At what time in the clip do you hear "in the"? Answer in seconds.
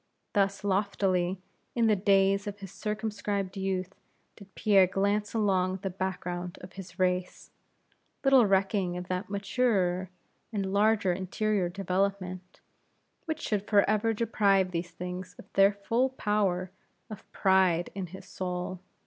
1.75-1.95